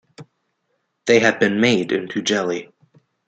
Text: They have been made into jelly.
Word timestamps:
They 1.05 1.19
have 1.19 1.39
been 1.39 1.61
made 1.61 1.91
into 1.91 2.23
jelly. 2.23 2.71